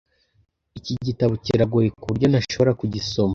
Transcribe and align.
Iki 0.79 0.93
gitabo 1.07 1.33
kiragoye 1.43 1.89
kuburyo 2.01 2.25
ntashobora 2.27 2.71
kugisoma. 2.79 3.29